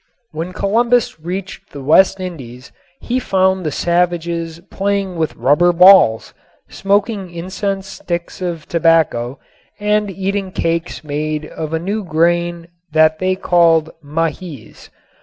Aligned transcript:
When 0.31 0.51
Columbus 0.51 1.19
reached 1.19 1.73
the 1.73 1.83
West 1.83 2.19
Indies 2.19 2.71
he 3.01 3.19
found 3.19 3.63
the 3.63 3.71
savages 3.71 4.59
playing 4.71 5.15
with 5.15 5.35
rubber 5.35 5.71
balls, 5.71 6.33
smoking 6.67 7.29
incense 7.29 7.85
sticks 7.85 8.41
of 8.41 8.67
tobacco 8.67 9.37
and 9.79 10.09
eating 10.09 10.51
cakes 10.53 11.03
made 11.03 11.45
of 11.45 11.71
a 11.71 11.77
new 11.77 12.03
grain 12.03 12.69
that 12.91 13.19
they 13.19 13.35
called 13.35 13.91
mahiz. 14.03 14.89